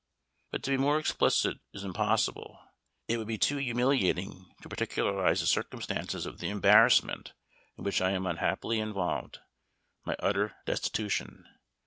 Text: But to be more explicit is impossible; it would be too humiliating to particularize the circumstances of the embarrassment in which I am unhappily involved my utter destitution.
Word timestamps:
But 0.49 0.63
to 0.63 0.71
be 0.71 0.77
more 0.77 0.97
explicit 0.97 1.59
is 1.73 1.83
impossible; 1.83 2.59
it 3.07 3.17
would 3.19 3.27
be 3.27 3.37
too 3.37 3.57
humiliating 3.57 4.51
to 4.63 4.67
particularize 4.67 5.41
the 5.41 5.45
circumstances 5.45 6.25
of 6.25 6.39
the 6.39 6.49
embarrassment 6.49 7.33
in 7.77 7.83
which 7.83 8.01
I 8.01 8.09
am 8.13 8.25
unhappily 8.25 8.79
involved 8.79 9.41
my 10.03 10.15
utter 10.17 10.55
destitution. 10.65 11.45